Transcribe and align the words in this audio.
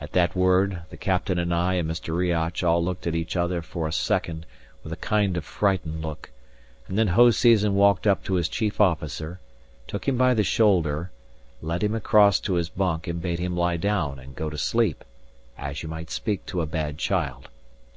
At 0.00 0.10
that 0.10 0.34
word, 0.34 0.80
the 0.90 0.96
captain 0.96 1.38
and 1.38 1.54
I 1.54 1.74
and 1.74 1.88
Mr. 1.88 2.12
Riach 2.18 2.64
all 2.66 2.84
looked 2.84 3.06
at 3.06 3.14
each 3.14 3.36
other 3.36 3.62
for 3.62 3.86
a 3.86 3.92
second 3.92 4.44
with 4.82 4.92
a 4.92 4.96
kind 4.96 5.36
of 5.36 5.44
frightened 5.44 6.02
look; 6.02 6.32
and 6.88 6.98
then 6.98 7.10
Hoseason 7.10 7.74
walked 7.76 8.08
up 8.08 8.24
to 8.24 8.34
his 8.34 8.48
chief 8.48 8.80
officer, 8.80 9.38
took 9.86 10.08
him 10.08 10.16
by 10.18 10.34
the 10.34 10.42
shoulder, 10.42 11.12
led 11.62 11.84
him 11.84 11.94
across 11.94 12.40
to 12.40 12.54
his 12.54 12.68
bunk, 12.68 13.06
and 13.06 13.22
bade 13.22 13.38
him 13.38 13.56
lie 13.56 13.76
down 13.76 14.18
and 14.18 14.34
go 14.34 14.50
to 14.50 14.58
sleep, 14.58 15.04
as 15.56 15.80
you 15.80 15.88
might 15.88 16.10
speak 16.10 16.44
to 16.46 16.60
a 16.60 16.66
bad 16.66 16.98
child. 16.98 17.48